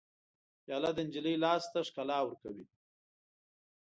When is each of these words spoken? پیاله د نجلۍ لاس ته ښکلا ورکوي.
پیاله 0.63 0.91
د 0.95 0.99
نجلۍ 1.07 1.35
لاس 1.43 1.63
ته 1.73 1.79
ښکلا 1.87 2.19
ورکوي. 2.23 2.65